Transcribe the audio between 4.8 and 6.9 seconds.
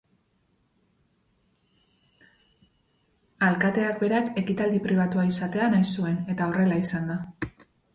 pribatua izatea nahi zuen eta horrela